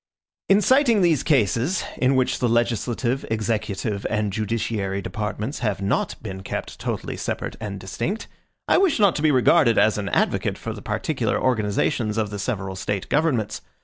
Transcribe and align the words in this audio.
In 0.49 0.61
citing 0.63 1.03
these 1.03 1.21
cases, 1.21 1.83
in 1.95 2.15
which 2.15 2.39
the 2.39 2.49
legislative, 2.49 3.23
executive, 3.29 4.03
and 4.09 4.33
judiciary 4.33 4.99
departments 4.99 5.59
have 5.59 5.79
not 5.79 6.15
been 6.23 6.41
kept 6.41 6.79
totally 6.79 7.15
separate 7.15 7.55
and 7.61 7.79
distinct, 7.79 8.27
I 8.67 8.79
wish 8.79 8.97
not 8.99 9.15
to 9.17 9.21
be 9.21 9.29
regarded 9.29 9.77
as 9.77 9.99
an 9.99 10.09
advocate 10.09 10.57
for 10.57 10.73
the 10.73 10.81
particular 10.81 11.39
organizations 11.39 12.17
of 12.17 12.31
the 12.31 12.39
several 12.39 12.75
State 12.75 13.09
governments. 13.09 13.61